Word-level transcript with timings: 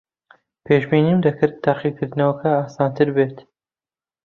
پێشبینیم 0.65 1.19
دەکرد 1.25 1.55
تاقیکردنەوەکە 1.65 2.49
ئاسانتر 2.59 3.07
بێت. 3.15 3.37